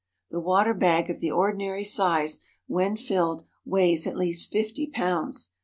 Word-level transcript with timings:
The 0.31 0.39
water 0.39 0.73
bag 0.73 1.11
of 1.11 1.19
the 1.19 1.29
ordinary 1.29 1.83
size, 1.83 2.39
when 2.65 2.95
filled, 2.97 3.45
weighs 3.65 4.07
at 4.07 4.17
least 4.17 4.51
fifty 4.51 4.87
pounds. 4.87 5.49